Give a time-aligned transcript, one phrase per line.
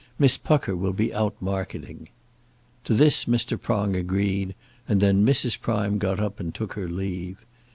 [0.17, 2.09] Miss Pucker will be out marketing."
[2.85, 3.61] To this Mr.
[3.61, 4.55] Prong agreed,
[4.87, 5.61] and then Mrs.
[5.61, 7.45] Prime got up and took her leave.